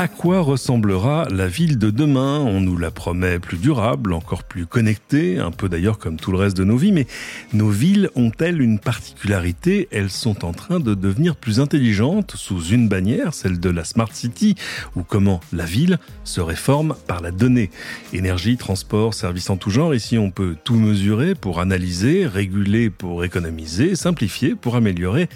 [0.00, 2.38] À quoi ressemblera la ville de demain?
[2.38, 6.38] On nous la promet plus durable, encore plus connectée, un peu d'ailleurs comme tout le
[6.38, 7.06] reste de nos vies, mais
[7.52, 9.88] nos villes ont-elles une particularité?
[9.90, 14.08] Elles sont en train de devenir plus intelligentes sous une bannière, celle de la Smart
[14.10, 14.54] City,
[14.96, 17.68] ou comment la ville se réforme par la donnée?
[18.14, 23.22] Énergie, transport, services en tout genre, ici on peut tout mesurer pour analyser, réguler pour
[23.22, 25.28] économiser, simplifier pour améliorer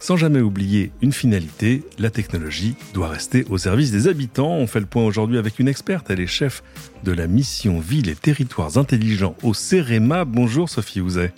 [0.00, 4.54] sans jamais oublier une finalité, la technologie doit rester au service des habitants.
[4.54, 6.62] On fait le point aujourd'hui avec une experte, elle est chef
[7.04, 10.24] de la mission Ville et Territoires Intelligents au CEREMA.
[10.24, 11.32] Bonjour Sophie Ouzet.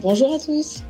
[0.00, 0.84] Bonjour à tous.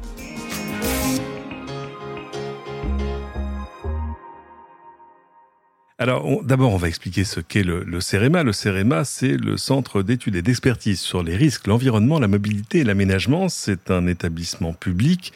[5.98, 8.42] Alors, d'abord, on va expliquer ce qu'est le, le CEREMA.
[8.42, 12.84] Le CEREMA, c'est le Centre d'études et d'expertise sur les risques, l'environnement, la mobilité et
[12.84, 13.48] l'aménagement.
[13.48, 15.32] C'est un établissement public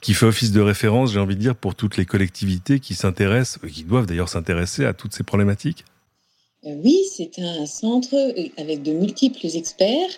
[0.00, 3.58] qui fait office de référence, j'ai envie de dire, pour toutes les collectivités qui s'intéressent,
[3.70, 5.84] qui doivent d'ailleurs s'intéresser à toutes ces problématiques
[6.64, 10.10] euh, Oui, c'est un centre euh, avec de multiples experts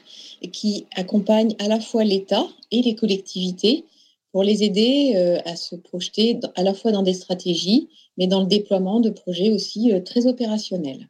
[0.53, 3.85] qui accompagnent à la fois l'État et les collectivités
[4.33, 8.41] pour les aider euh, à se projeter à la fois dans des stratégies, mais dans
[8.41, 11.09] le déploiement de projets aussi très opérationnels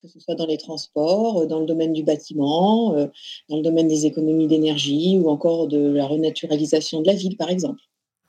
[0.00, 2.92] que ce soit dans les transports, dans le domaine du bâtiment,
[3.48, 7.50] dans le domaine des économies d'énergie ou encore de la renaturalisation de la ville, par
[7.50, 7.80] exemple.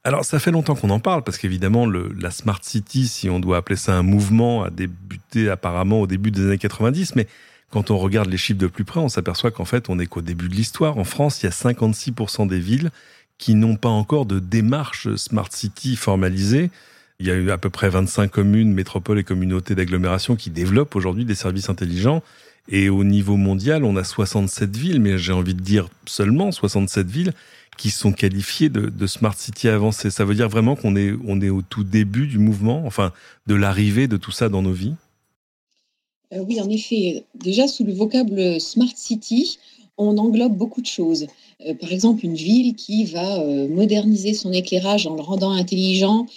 [0.06, 3.58] Alors ça fait longtemps qu'on en parle parce qu'évidemment la Smart City, si on doit
[3.58, 7.28] appeler ça un mouvement, a débuté apparemment au début des années 90, mais
[7.70, 10.22] quand on regarde les chiffres de plus près, on s'aperçoit qu'en fait on est qu'au
[10.22, 10.98] début de l'histoire.
[10.98, 12.92] En France, il y a 56% des villes
[13.38, 16.72] qui n'ont pas encore de démarche Smart City formalisée.
[17.20, 20.96] Il y a eu à peu près 25 communes, métropoles et communautés d'agglomération qui développent
[20.96, 22.24] aujourd'hui des services intelligents.
[22.70, 27.08] Et au niveau mondial, on a 67 villes, mais j'ai envie de dire seulement 67
[27.08, 27.34] villes
[27.80, 30.12] qui sont qualifiés de, Smart City avancé.
[30.12, 33.14] Ça veut dire vraiment qu'on est, on est au tout début du mouvement, enfin
[33.48, 34.96] de l'arrivée de tout ça dans nos vies?
[36.34, 37.24] Euh, Oui, en effet.
[37.36, 39.58] Déjà, sous le vocable Smart City,
[39.98, 41.28] on englobe beaucoup de choses.
[41.66, 46.28] Euh, par exemple, une ville qui va euh, moderniser son éclairage en le rendant intelligent,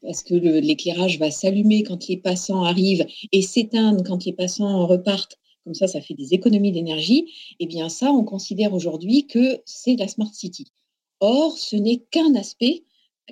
[0.00, 5.38] parce que l'éclairage va s'allumer quand les passants arrivent et s'éteindre quand les passants repartent
[5.68, 7.26] comme ça, ça fait des économies d'énergie,
[7.60, 10.64] eh bien ça, on considère aujourd'hui que c'est la Smart City.
[11.20, 12.84] Or, ce n'est qu'un aspect,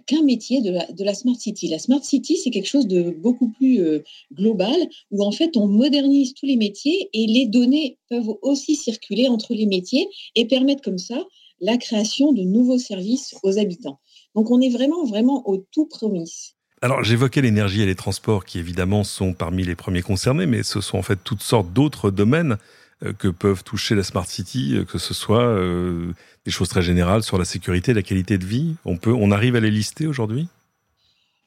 [0.05, 1.69] qu'un métier de la, Smart City.
[1.69, 4.05] La Smart City, c'est quelque chose de beaucoup plus euh,
[4.35, 4.77] global,
[5.11, 9.55] où en fait, on modernise tous les métiers et les données peuvent aussi circuler entre
[9.55, 11.25] les métiers et permettre comme ça
[11.61, 13.99] la création de nouveaux services aux habitants.
[14.35, 16.56] Donc, on est vraiment, vraiment au tout promis.
[16.83, 20.81] Alors j'évoquais l'énergie et les transports qui évidemment sont parmi les premiers concernés, mais ce
[20.81, 22.59] sont en fait toutes sortes d'autres domaines
[23.03, 26.13] euh, que peuvent toucher la Smart City, euh, que ce soit euh,
[26.45, 28.75] des choses très générales sur la sécurité, la qualité de vie.
[28.85, 30.49] On, peut, on arrive à les lister aujourd'hui?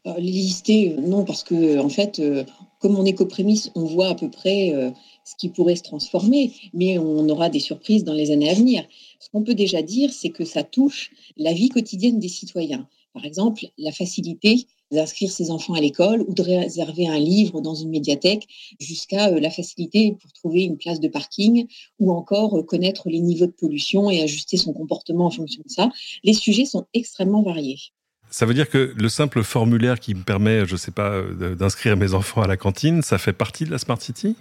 [0.06, 2.22] Les lister, non, parce que en fait,
[2.80, 4.94] comme on est prémices, on voit à peu près
[5.26, 8.86] ce qui pourrait se transformer, mais on aura des surprises dans les années à venir.
[9.20, 12.88] Ce qu'on peut déjà dire, c'est que ça touche la vie quotidienne des citoyens.
[13.14, 17.76] Par exemple, la facilité d'inscrire ses enfants à l'école ou de réserver un livre dans
[17.76, 18.48] une médiathèque
[18.80, 21.68] jusqu'à euh, la facilité pour trouver une place de parking
[22.00, 25.72] ou encore euh, connaître les niveaux de pollution et ajuster son comportement en fonction de
[25.72, 25.90] ça.
[26.24, 27.80] Les sujets sont extrêmement variés.
[28.32, 31.56] Ça veut dire que le simple formulaire qui me permet, je ne sais pas, euh,
[31.56, 34.36] d'inscrire mes enfants à la cantine, ça fait partie de la Smart City?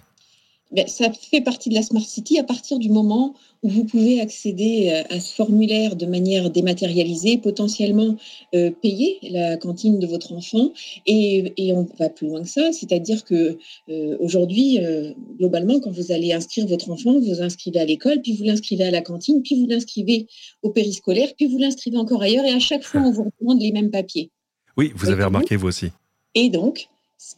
[0.71, 4.21] Ben, ça fait partie de la Smart City à partir du moment où vous pouvez
[4.21, 8.15] accéder euh, à ce formulaire de manière dématérialisée, potentiellement
[8.53, 10.71] euh, payer la cantine de votre enfant.
[11.05, 13.57] Et, et, on va plus loin que ça, c'est-à-dire que
[13.89, 18.35] euh, aujourd'hui, euh, globalement, quand vous allez inscrire votre enfant, vous inscrivez à l'école, puis
[18.35, 20.27] vous l'inscrivez à la cantine, puis vous l'inscrivez
[20.61, 23.71] au périscolaire, puis vous l'inscrivez encore ailleurs, et à chaque fois, on vous demande les
[23.71, 24.29] mêmes papiers.
[24.77, 25.87] Oui, vous avez remarqué vous aussi.
[26.35, 26.87] Et donc,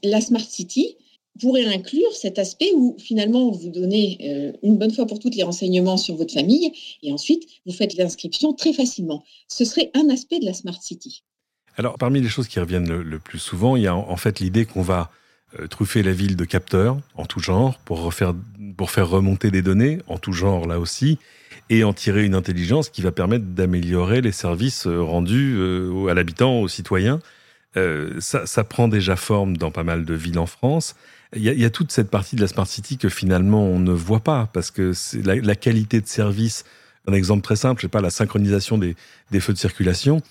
[0.03, 0.95] la Smart City,
[1.39, 5.43] pourrait inclure cet aspect où finalement vous donnez euh, une bonne fois pour toutes les
[5.43, 6.71] renseignements sur votre famille
[7.03, 9.23] et ensuite vous faites l'inscription très facilement.
[9.47, 11.23] Ce serait un aspect de la Smart City.
[11.77, 14.65] Alors parmi les choses qui reviennent le, plus souvent, il y a en, fait l'idée
[14.65, 15.09] qu'on va
[15.59, 18.33] euh, truffer la ville de capteurs en tout genre pour, refaire,
[18.75, 21.17] pour faire remonter des données en tout genre là aussi
[21.69, 25.57] et en tirer une intelligence qui va permettre d'améliorer les services euh, rendus
[26.09, 27.21] à l'habitant, aux citoyens.
[27.75, 30.95] Ça, ça prend déjà forme dans pas mal de villes en France.
[31.33, 34.19] Il y, a, toute cette partie de la Smart City que finalement on ne voit
[34.19, 36.65] pas parce que c'est la, qualité de service.
[37.07, 38.95] Un exemple très simple, je sais pas, la synchronisation des,
[39.39, 40.21] feux de circulation.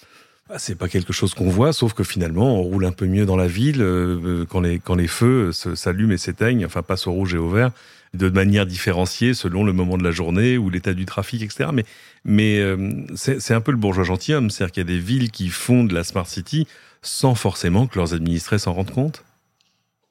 [0.51, 3.25] ah, c'est pas quelque chose qu'on voit, sauf que finalement, on roule un peu mieux
[3.25, 7.13] dans la ville euh, quand, les, quand les feux s'allument et s'éteignent, enfin passent au
[7.13, 7.71] rouge et au vert,
[8.13, 11.71] de manière différenciée selon le moment de la journée ou l'état du trafic, etc.
[11.73, 11.87] Mais,
[12.27, 15.49] mais euh, c'est un peu le bourgeois gentilhomme, c'est-à-dire qu'il y a des villes qui
[15.49, 16.67] font de la smart city
[17.03, 19.25] sans forcément que leurs administrés s'en rendent compte?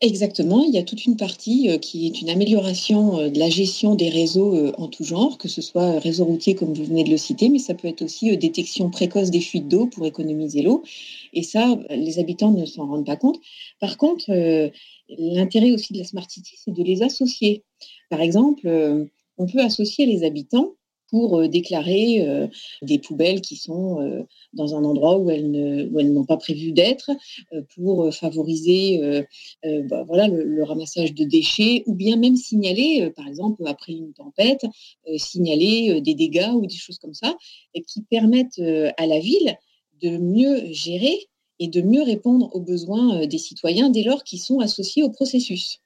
[0.02, 3.50] Exactement, il y a toute une partie euh, qui est une amélioration euh, de la
[3.50, 7.04] gestion des réseaux euh, en tout genre, que ce soit réseau routier comme vous venez
[7.04, 10.62] de le citer, mais ça peut être aussi détection précoce des fuites d'eau pour économiser
[10.62, 10.84] l'eau.
[11.34, 13.42] Et ça, les habitants ne s'en rendent pas compte.
[13.82, 14.32] Par contre,
[15.10, 17.64] l'intérêt aussi de la Smart City, c'est de les associer.
[18.10, 18.70] Par exemple,
[19.38, 20.76] on peut associer les habitants
[21.10, 22.48] pour euh, déclarer euh,
[22.82, 24.24] des poubelles qui sont euh,
[24.54, 27.12] dans un endroit où elles, n'ont pas prévu d'être,
[27.76, 29.00] pour favoriser
[29.64, 34.66] bah, voilà, le, ramassage de déchets, ou bien même signaler, par exemple, après une tempête,
[35.18, 37.38] signaler des dégâts ou des choses comme ça,
[37.88, 38.60] qui permettent
[38.98, 39.56] à la ville
[40.02, 41.28] de mieux gérer
[41.60, 45.80] et de mieux répondre aux besoins des citoyens dès lors qu'ils sont associés au processus.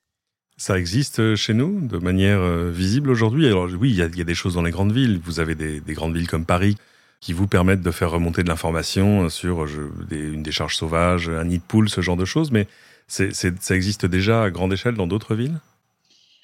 [0.58, 3.48] Ça existe euh, chez nous de manière euh, visible aujourd'hui?
[3.48, 5.20] Alors oui, il y, a, des choses dans les grandes villes.
[5.24, 6.76] Vous avez des, grandes villes comme Paris
[7.22, 9.66] qui vous permettent de faire remonter de l'information sur
[10.12, 12.52] une décharge sauvage, un nid de poule, ce genre de choses.
[12.52, 12.68] Mais
[13.08, 15.60] ça existe déjà à grande échelle dans d'autres villes?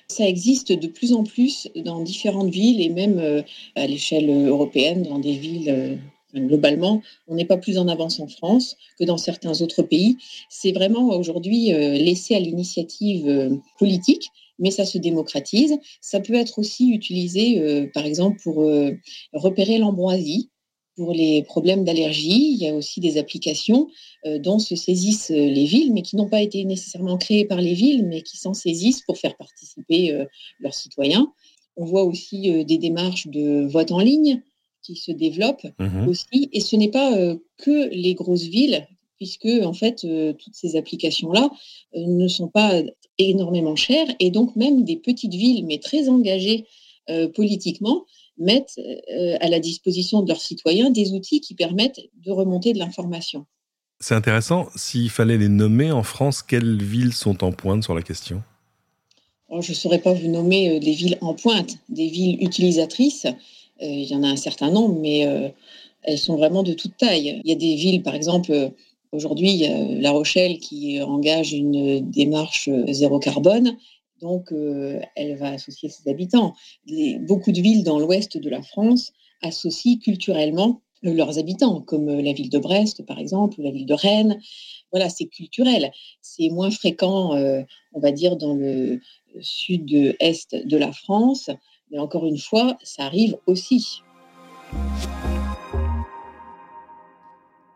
[0.07, 3.43] Ça existe de plus en plus dans différentes villes et même euh,
[3.75, 5.99] à l'échelle européenne, dans des villes
[6.35, 10.17] globalement, on n'est pas plus en avance en France que dans certains autres pays.
[10.49, 14.29] C'est vraiment aujourd'hui euh, laissé à l'initiative euh, politique,
[14.59, 15.77] mais ça se démocratise.
[16.01, 18.65] Ça peut être aussi utilisé, euh, par exemple, pour
[19.33, 20.49] repérer l'ambroisie,
[20.95, 22.51] pour les problèmes d'allergie.
[22.53, 23.87] Il y a aussi des applications
[24.25, 28.05] dont se saisissent les villes, mais qui n'ont pas été nécessairement créées par les villes,
[28.05, 30.25] mais qui s'en saisissent pour faire participer
[30.59, 31.31] leurs citoyens.
[31.77, 34.41] On voit aussi des démarches de vote en ligne
[34.81, 36.49] qui se développent mmh aussi.
[36.51, 38.87] Et ce n'est pas euh, que les grosses villes,
[39.17, 41.49] puisque en fait, euh, toutes ces applications-là
[41.95, 42.81] euh, ne sont pas
[43.17, 44.07] énormément chères.
[44.19, 46.65] Et donc, même des petites villes, mais très engagées
[47.33, 48.05] politiquement,
[48.37, 48.79] mettent
[49.41, 53.47] à la disposition de leurs citoyens des outils qui permettent de remonter de l'information.
[53.99, 54.67] C'est intéressant.
[54.75, 58.43] S'il fallait les nommer en France, quelles villes sont en pointe sur la question?
[59.49, 63.25] Oh, Je ne saurais pas vous nommer des villes en pointe, des villes utilisatrices.
[63.81, 65.49] Euh, il y en a un certain nombre, mais euh,
[66.03, 67.41] elles sont vraiment de toute taille.
[67.43, 68.69] Il y a des villes, par exemple, euh,
[69.11, 69.65] aujourd'hui,
[70.01, 73.75] La Rochelle qui engage une démarche zéro carbone.
[74.21, 74.53] Donc,
[75.15, 76.53] elle va associer ses habitants.
[77.21, 79.11] beaucoup de villes dans l'ouest de la France
[79.41, 83.95] associent culturellement leurs habitants, comme la ville de Brest, par exemple, ou la ville de
[83.95, 84.39] Rennes.
[84.91, 85.91] Voilà, c'est culturel.
[86.21, 87.31] C'est moins fréquent,
[87.93, 88.99] on va dire, dans le
[89.41, 91.49] sud-est de la France.
[91.91, 94.03] Mais encore une fois, ça arrive aussi.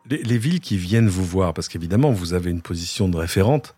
[0.09, 3.75] Les, villes qui viennent vous voir, parce qu'évidemment, vous avez une position de référente,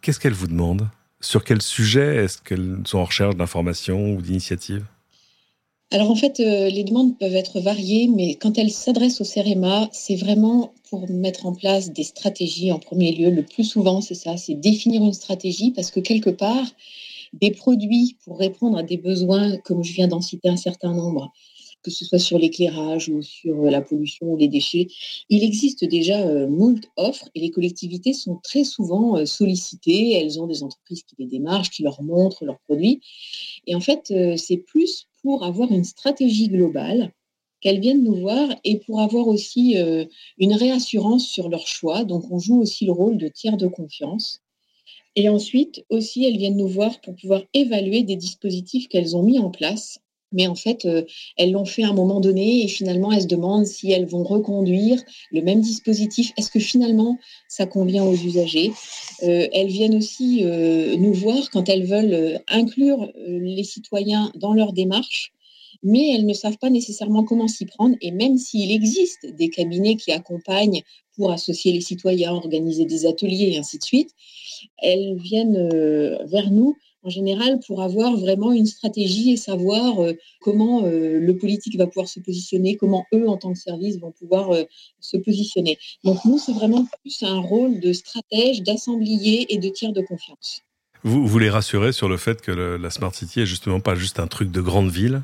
[0.00, 0.88] qu'est-ce qu'elles vous demandent?
[1.20, 4.84] Sur quel sujet est-ce qu'elles sont en recherche d'informations ou d'initiatives?
[5.90, 9.90] Alors en fait, euh, les demandes peuvent être variées, mais quand elles s'adressent au CEREMA,
[9.92, 13.30] c'est vraiment pour mettre en place des stratégies en premier lieu.
[13.30, 16.66] Le plus souvent, c'est ça, c'est définir une stratégie parce que quelque part,
[17.32, 21.32] des produits pour répondre à des besoins, comme je viens d'en citer un certain nombre,
[21.82, 24.88] que ce soit sur l'éclairage ou sur la pollution ou les déchets.
[25.28, 30.12] Il existe déjà euh, moult offres et les collectivités sont très souvent euh, sollicitées.
[30.12, 33.00] Elles ont des entreprises qui les démarchent, qui leur montrent leurs produits.
[33.66, 37.12] Et en fait, euh, c'est plus pour avoir une stratégie globale
[37.60, 39.76] qu'elles viennent nous voir et pour avoir aussi
[40.36, 42.02] une réassurance sur leur choix.
[42.02, 44.41] Donc, on joue aussi le rôle de tiers de confiance
[45.14, 49.38] et ensuite, aussi, elles viennent nous voir pour pouvoir évaluer des dispositifs qu'elles ont mis
[49.38, 49.98] en place.
[50.34, 51.02] Mais en fait, euh,
[51.36, 54.22] elles l'ont fait à un moment donné et finalement, elles se demandent si elles vont
[54.22, 54.98] reconduire
[55.30, 56.32] le même dispositif.
[56.38, 58.72] Est-ce que finalement, ça convient aux usagers?
[59.24, 64.72] Euh, Elles viennent aussi euh, nous voir quand elles veulent inclure les citoyens dans leur
[64.72, 65.32] démarche
[65.82, 67.96] mais elles ne savent pas nécessairement comment s'y prendre.
[68.00, 70.82] Et même s'il existe des cabinets qui accompagnent
[71.16, 74.10] pour associer les citoyens, organiser des ateliers et ainsi de suite,
[74.78, 80.12] elles viennent euh, vers nous en général pour avoir vraiment une stratégie et savoir euh,
[80.40, 84.12] comment euh, le politique va pouvoir se positionner, comment eux, en tant que service, vont
[84.12, 84.54] pouvoir
[85.00, 85.78] se positionner.
[86.04, 90.62] Donc nous, c'est vraiment plus un rôle de stratège, d'assemblier et de tiers de confiance.
[91.02, 94.20] Vous, vous les rassurez sur le fait que la Smart City est justement pas juste
[94.20, 95.22] un truc de grande ville,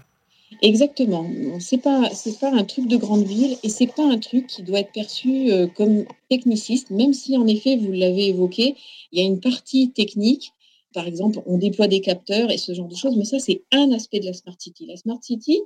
[0.62, 1.26] Exactement.
[1.60, 4.62] C'est pas c'est pas un truc de grande ville et c'est pas un truc qui
[4.62, 8.74] doit être perçu euh, comme techniciste, même si en effet vous l'avez évoqué,
[9.12, 10.52] il y a une partie technique.
[10.94, 13.92] Par exemple, on déploie des capteurs et ce genre de choses, mais ça c'est un
[13.92, 14.86] aspect de la smart city.
[14.86, 15.60] La smart city,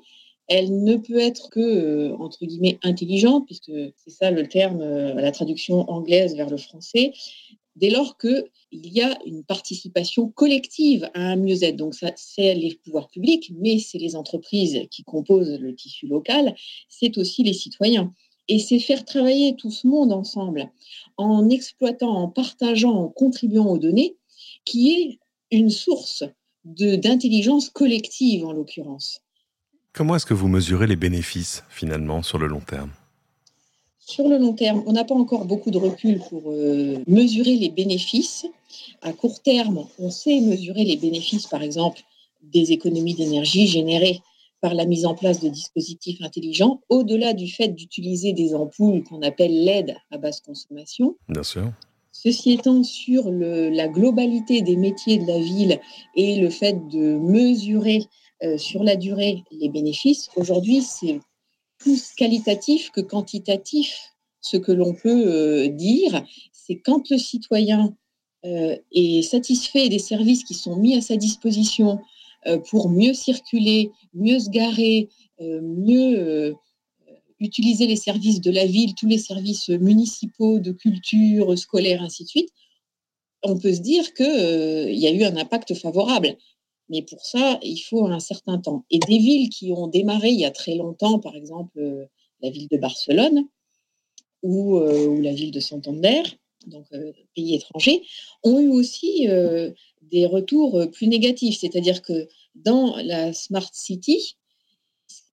[0.49, 5.15] elle ne peut être que, euh, entre guillemets, intelligente, puisque c'est ça le terme, euh,
[5.15, 7.13] la traduction anglaise vers le français,
[7.77, 11.77] dès lors qu'il y a une participation collective à un mieux-être.
[11.77, 16.55] Donc, ça, c'est les pouvoirs publics, mais c'est les entreprises qui composent le tissu local,
[16.89, 18.13] c'est aussi les citoyens.
[18.49, 20.71] Et c'est faire travailler tout ce monde ensemble
[21.17, 24.17] en exploitant, en partageant, en contribuant aux données,
[24.65, 25.19] qui est
[25.57, 26.25] une source
[26.65, 29.21] d'intelligence collective en l'occurrence.
[29.93, 32.91] Comment est-ce que vous mesurez les bénéfices finalement sur le long terme?
[34.05, 37.71] Sur le long terme, on n'a pas encore beaucoup de recul pour euh, mesurer les
[37.71, 38.47] bénéfices.
[39.01, 42.03] À court terme, on sait mesurer les bénéfices, par exemple,
[42.43, 44.21] des économies d'énergie générées
[44.61, 49.23] par la mise en place de dispositifs intelligents, au-delà du fait d'utiliser des ampoules qu'on
[49.23, 51.17] appelle LED à basse consommation.
[51.29, 51.73] Bien sûr.
[52.13, 55.81] Ceci étant, sur la globalité des métiers de la ville
[56.15, 58.05] et le fait de mesurer
[58.45, 61.21] euh, sur la durée les bénéfices, aujourd'hui, c'est
[61.83, 64.15] plus qualitatif que quantitatif.
[64.41, 67.95] Ce que l'on peut euh, dire, c'est quand le citoyen
[68.45, 72.01] euh, est satisfait des services qui sont mis à sa disposition
[72.71, 75.09] pour mieux circuler, mieux se garer,
[75.39, 76.57] mieux
[77.39, 82.29] utiliser les services de la ville, tous les services municipaux, de culture, scolaire, ainsi de
[82.29, 82.49] suite,
[83.43, 86.37] on peut se dire qu'il y a eu un impact favorable.
[86.93, 88.85] Mais pour ça, il faut un certain temps.
[88.91, 92.05] Et des villes qui ont démarré il y a très longtemps, par exemple euh,
[92.43, 93.47] la ville de Barcelone
[94.43, 96.23] ou, euh, la ville de Santander,
[96.67, 98.03] donc euh, pays étrangers,
[98.45, 99.27] ont eu aussi
[100.03, 101.59] des retours plus négatifs.
[101.61, 104.37] C'est-à-dire que dans la Smart City,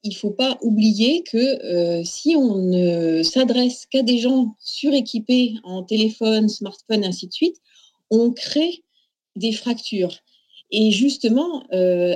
[0.03, 5.83] il ne faut pas oublier que si on ne s'adresse qu'à des gens suréquipés en
[5.83, 7.57] téléphone, smartphone, ainsi de suite,
[8.09, 8.83] on crée
[9.35, 10.15] des fractures.
[10.71, 12.15] Et justement, euh,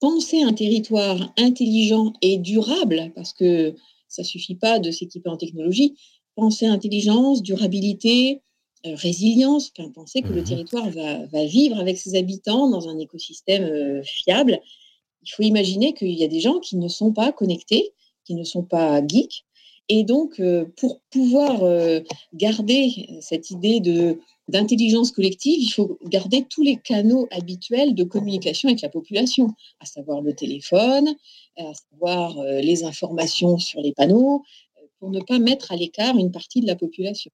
[0.00, 3.74] penser un territoire intelligent et durable, parce que
[4.08, 5.94] ça suffit pas de s'équiper en technologie,
[6.34, 8.42] penser intelligence, durabilité,
[8.84, 13.62] euh, résilience, penser que le mmh territoire va, vivre avec ses habitants dans un écosystème
[13.62, 14.60] euh, fiable.
[15.22, 17.92] Il faut imaginer qu'il y a des gens qui ne sont pas connectés,
[18.24, 19.44] qui ne sont pas geeks.
[19.94, 20.40] Et donc,
[20.78, 21.60] pour pouvoir
[22.32, 23.78] garder cette idée
[24.48, 29.84] d'intelligence collective, il faut garder tous les canaux habituels de communication avec la population, à
[29.84, 31.08] savoir le téléphone,
[31.58, 34.42] à savoir euh, les informations sur les panneaux,
[34.78, 37.30] euh, pour ne pas mettre à l'écart une partie de la population.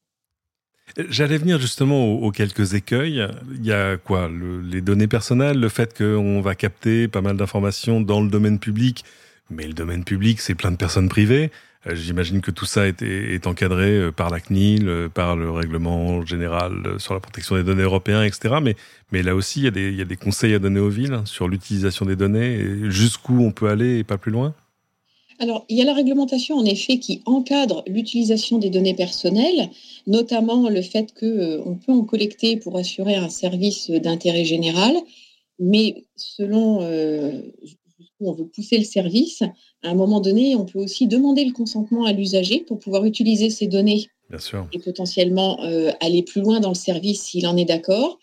[0.97, 3.23] J'allais venir justement aux, quelques écueils.
[3.55, 8.01] Il y a quoi Les données personnelles, le fait qu'on va capter pas mal d'informations
[8.01, 9.05] dans le domaine public,
[9.51, 11.51] mais le domaine public, c'est plein de personnes privées.
[11.87, 16.25] Euh, j'imagine que tout ça est, encadré euh, par la CNIL, euh, par le règlement
[16.27, 18.57] général sur la protection des données européens, etc.
[19.13, 22.17] Mais, là aussi, il y, a des, conseils à donner aux villes sur l'utilisation des
[22.17, 24.55] données, jusqu'où on peut aller et pas plus loin?
[25.41, 29.71] Alors, il y a la réglementation, en effet, qui encadre l'utilisation des données personnelles,
[30.09, 34.97] notamment le fait qu'on peut en collecter pour assurer un service d'intérêt général,
[35.61, 36.81] mais selon
[38.21, 39.43] on veut pousser le service,
[39.83, 43.51] à un moment donné, on peut aussi demander le consentement à l'usager pour pouvoir utiliser
[43.51, 44.09] ces données
[44.73, 48.19] et potentiellement euh, aller plus loin dans le service s'il en est d'accord.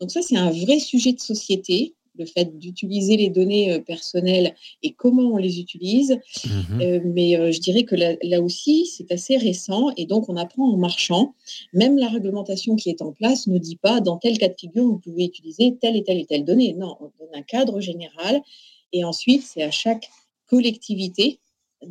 [0.00, 4.54] Donc ça, c'est un vrai sujet de société, le fait d'utiliser les données euh, personnelles
[4.82, 6.18] et comment on les utilise.
[6.44, 6.80] Mhm.
[6.80, 10.72] Euh, mais je dirais que là, là aussi, c'est assez récent et donc on apprend
[10.72, 11.34] en marchant.
[11.72, 14.84] Même la réglementation qui est en place ne dit pas dans tel cas de figure,
[14.84, 16.74] vous pouvez utiliser telle et telle et telle donnée.
[16.74, 18.42] Non, on donne un cadre général
[18.94, 20.08] et ensuite, c'est à chaque
[20.48, 21.40] collectivité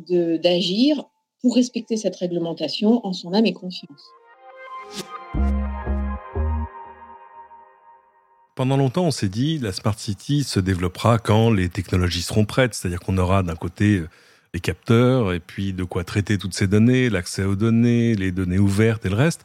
[0.08, 1.04] d'agir
[1.40, 4.02] pour respecter cette réglementation en son âme et conscience.
[8.56, 12.74] Pendant longtemps, on s'est dit la Smart City se développera quand les technologies seront prêtes,
[12.74, 14.02] c'est-à-dire qu'on aura d'un côté
[14.54, 18.58] les capteurs et puis de quoi traiter toutes ces données, l'accès aux données, les données
[18.58, 19.44] ouvertes et le reste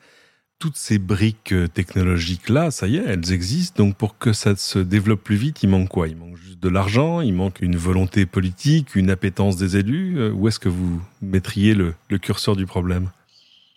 [0.60, 3.84] toutes ces briques euh, technologiques-là, ça y est, elles existent.
[3.84, 6.10] Donc pour que ça se développe plus vite, il manque quoi?
[6.10, 10.20] Il manque juste de l'argent, il manque une volonté politique, une appétence des élus.
[10.20, 13.10] Euh, où est-ce que vous mettriez le, curseur du problème?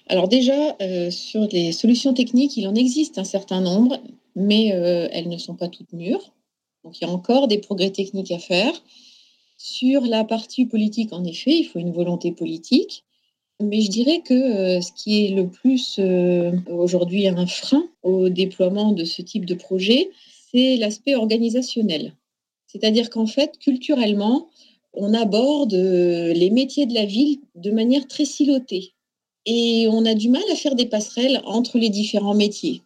[0.09, 4.01] Alors déjà, euh, sur les solutions techniques, il en existe un certain nombre,
[4.35, 4.69] mais
[5.13, 6.33] elles ne sont pas toutes mûres.
[6.85, 8.73] Donc il y a encore des progrès techniques à faire.
[9.57, 13.05] Sur la partie politique, en effet, il faut une volonté politique.
[13.63, 18.29] Mais je dirais que euh, ce qui est le plus euh, aujourd'hui un frein au
[18.29, 20.11] déploiement de ce type de projet,
[20.51, 22.15] c'est l'aspect organisationnel.
[22.67, 24.49] C'est-à-dire qu'en fait, culturellement,
[24.95, 28.95] on aborde euh, les métiers de la ville de manière très silotée.
[29.47, 32.83] Et on a du mal à faire des passerelles entre les différents métiers.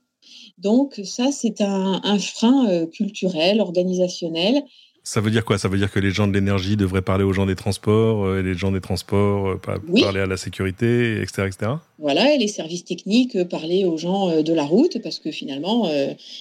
[0.59, 4.63] Donc ça, c'est un, frein culturel, organisationnel.
[5.09, 5.57] Ça veut dire quoi?
[5.57, 8.41] Ça veut dire que les gens de l'énergie devraient parler aux gens des transports, euh,
[8.41, 9.57] et les gens des transports euh,
[10.01, 11.73] parler à la sécurité, etc., etc.
[12.01, 15.89] Voilà, et les services techniques euh, parler aux gens de la route, parce que finalement,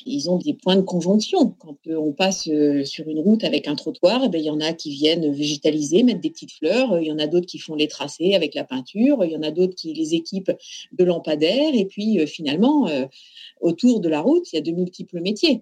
[0.08, 1.54] ils ont des points de conjonction.
[1.60, 2.50] Quand on passe
[2.86, 6.02] sur une route avec un trottoir, eh ben, il y en a qui viennent végétaliser,
[6.02, 8.64] mettre des petites fleurs, il y en a d'autres qui font les tracés avec la
[8.64, 10.54] peinture, il y en a d'autres qui les équipent
[10.92, 12.90] de lampadaires, et puis finalement,
[13.62, 15.62] autour de la route, il y a de multiples métiers.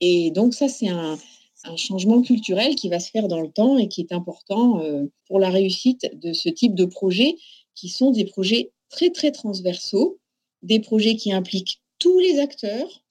[0.00, 1.16] Et donc ça, c'est un
[1.64, 5.04] un changement culturel qui va se faire dans le temps et qui est important euh,
[5.26, 7.36] pour la réussite de ce type de projets
[7.74, 10.18] qui sont des projets très très transversaux,
[10.62, 13.02] des projets qui impliquent tous les acteurs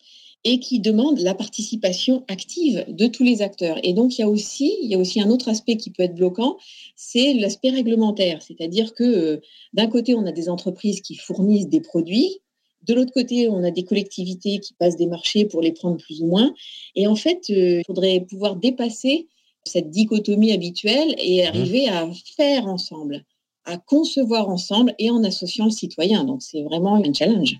[0.45, 3.79] et qui demandent la participation active de tous les acteurs.
[3.83, 6.03] Et donc il y a aussi il y a aussi un autre aspect qui peut
[6.03, 6.57] être bloquant,
[6.95, 9.41] c'est l'aspect réglementaire, c'est-à-dire que euh,
[9.73, 12.39] d'un côté on a des entreprises qui fournissent des produits
[12.87, 16.21] de l'autre côté, on a des collectivités qui passent des marchés pour les prendre plus
[16.21, 16.53] ou moins.
[16.95, 19.27] Et en fait, euh, il faudrait pouvoir dépasser
[19.65, 21.47] cette dichotomie habituelle et mmh.
[21.47, 23.23] arriver à faire ensemble,
[23.65, 26.25] à concevoir ensemble et en associant le citoyen.
[26.25, 27.55] Donc c'est vraiment un challenge.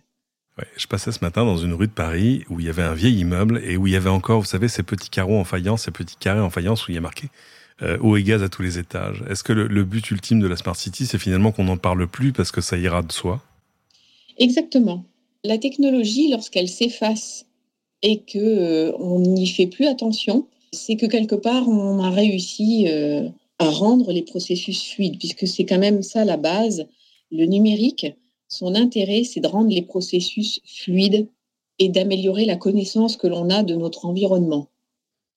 [0.75, 3.19] je passais ce matin dans une rue de Paris où il y avait un vieil
[3.19, 5.91] immeuble et où il y avait encore, vous savez, ces petits carreaux en faïence, ces
[5.91, 7.27] petits carrés en faïence où il y a marqué
[7.81, 9.23] euh, eau et gaz à tous les étages.
[9.29, 12.33] Est-ce que le but ultime de la Smart City, c'est finalement qu'on n'en parle plus
[12.33, 13.41] parce que ça ira de soi?
[14.37, 15.05] Exactement
[15.43, 17.45] la technologie, lorsqu'elle s'efface
[18.01, 22.87] et que euh, on n'y fait plus attention, c'est que quelque part on a réussi
[22.87, 26.87] euh, à rendre les processus fluides, puisque c'est quand même ça la base.
[27.31, 28.07] Le numérique,
[28.47, 31.27] son intérêt, c'est de rendre les processus fluides
[31.79, 34.67] et d'améliorer la connaissance que l'on a de notre environnement.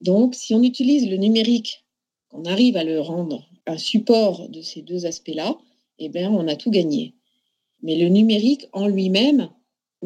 [0.02, 1.84] Donc, si on utilise le numérique,
[2.28, 5.56] qu'on arrive à le rendre un support de ces deux aspects-là,
[5.98, 7.14] eh bien, on a tout gagné.
[7.82, 9.48] Mais le numérique en lui-même,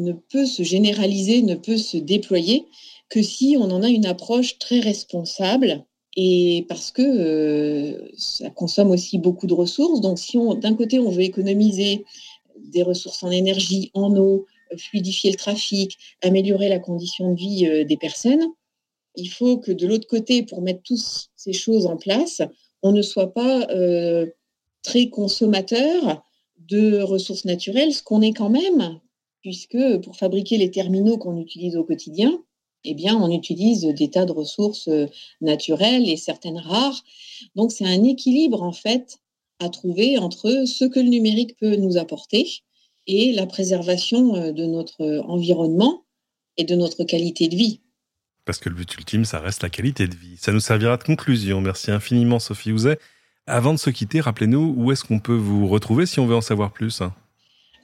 [0.00, 2.64] ne peut se généraliser, ne peut se déployer
[3.08, 5.84] que si on en a une approche très responsable
[6.16, 10.00] et parce que euh, ça consomme aussi beaucoup de ressources.
[10.00, 12.04] Donc si d'un côté on veut économiser
[12.56, 17.84] des ressources en énergie, en eau, fluidifier le trafic, améliorer la condition de vie euh,
[17.84, 18.44] des personnes,
[19.16, 21.02] il faut que de l'autre côté, pour mettre toutes
[21.36, 22.42] ces choses en place,
[22.82, 24.26] on ne soit pas euh,
[24.82, 26.22] très consommateur
[26.58, 29.00] de ressources naturelles, ce qu'on est quand même,
[29.42, 32.42] puisque pour fabriquer les terminaux qu'on utilise au quotidien,
[32.84, 35.06] eh bien, on utilise des tas de ressources euh,
[35.40, 37.02] naturelles et certaines rares.
[37.54, 39.18] Donc, c'est un équilibre, en fait,
[39.58, 42.62] à trouver entre ce que le numérique peut nous apporter
[43.06, 46.04] et la préservation euh, de notre environnement
[46.56, 47.80] et de notre qualité de vie.
[48.46, 50.36] Parce que le but ultime, ça reste la qualité de vie.
[50.38, 51.60] Ça nous servira de conclusion.
[51.60, 52.98] Merci infiniment, Sophie Ouzet.
[53.46, 56.40] Avant de se quitter, rappelez-nous où est-ce qu'on peut vous retrouver si on veut en
[56.40, 57.02] savoir plus.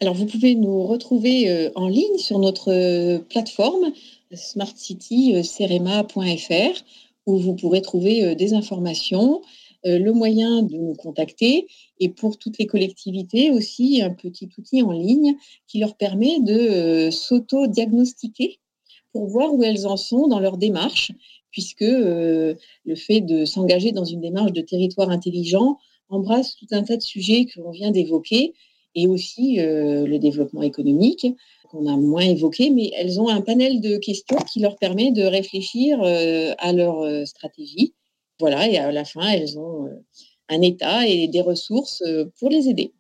[0.01, 3.93] Alors, vous pouvez nous retrouver euh, en ligne sur notre euh, plateforme
[4.35, 6.85] smartcitycerema.fr
[7.25, 9.41] où vous pourrez trouver euh, des informations,
[9.85, 11.69] le moyen de nous contacter
[12.01, 15.37] et pour toutes les collectivités aussi un petit outil en ligne
[15.69, 18.59] qui leur permet de s'auto-diagnostiquer
[19.13, 21.13] pour voir où elles en sont dans leur démarche,
[21.53, 22.57] puisque le
[22.97, 25.79] fait de s'engager dans une démarche de territoire intelligent
[26.09, 28.55] embrasse tout un tas de sujets que l'on vient d'évoquer
[28.97, 31.27] et aussi euh, le développement économique
[31.71, 35.23] qu'on a moins évoqué, mais elles ont un panel de questions qui leur permet de
[35.23, 37.95] réfléchir euh, à leur euh, stratégie.
[38.41, 39.89] Voilà, et à la fin, elles ont
[40.49, 42.03] un état et des ressources
[42.39, 42.93] pour les aider.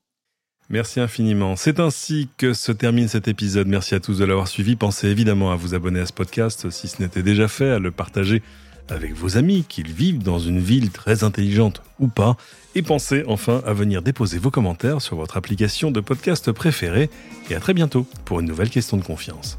[0.71, 1.57] Merci infiniment.
[1.57, 3.69] C'est ainsi que se termine cet épisode.
[3.69, 4.77] Merci à tous de l'avoir suivi.
[4.77, 7.91] Pensez évidemment à vous abonner à ce podcast si ce n'était déjà fait, à le
[7.91, 8.43] partager
[8.89, 12.37] avec vos amis, qu'ils vivent dans une ville très intelligente ou pas,
[12.75, 17.11] et pensez enfin à venir déposer vos commentaires sur votre application de podcast préférée,
[17.51, 19.59] et à très bientôt pour une nouvelle question de confiance.